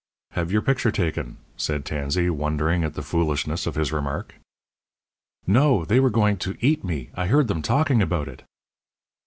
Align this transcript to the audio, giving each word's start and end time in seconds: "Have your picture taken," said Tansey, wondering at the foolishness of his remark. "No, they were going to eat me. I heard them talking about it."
"Have 0.31 0.51
your 0.51 0.63
picture 0.63 0.89
taken," 0.89 1.37
said 1.57 1.85
Tansey, 1.85 2.27
wondering 2.27 2.83
at 2.83 2.95
the 2.95 3.03
foolishness 3.03 3.67
of 3.67 3.75
his 3.75 3.91
remark. 3.93 4.33
"No, 5.45 5.85
they 5.85 5.99
were 5.99 6.09
going 6.09 6.37
to 6.37 6.57
eat 6.59 6.83
me. 6.83 7.11
I 7.13 7.27
heard 7.27 7.47
them 7.47 7.61
talking 7.61 8.01
about 8.01 8.27
it." 8.27 8.41